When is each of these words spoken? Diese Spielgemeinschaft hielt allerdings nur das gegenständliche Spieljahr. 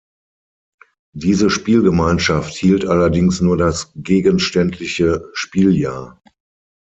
Diese 1.13 1.51
Spielgemeinschaft 1.51 2.55
hielt 2.55 2.87
allerdings 2.87 3.39
nur 3.39 3.55
das 3.55 3.91
gegenständliche 3.93 5.29
Spieljahr. 5.33 6.19